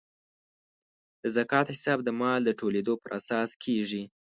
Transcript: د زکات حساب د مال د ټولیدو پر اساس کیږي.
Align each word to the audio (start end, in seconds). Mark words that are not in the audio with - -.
د 1.21 1.23
زکات 1.35 1.67
حساب 1.75 1.99
د 2.03 2.09
مال 2.19 2.41
د 2.45 2.49
ټولیدو 2.59 2.93
پر 3.01 3.09
اساس 3.19 3.49
کیږي. 3.63 4.03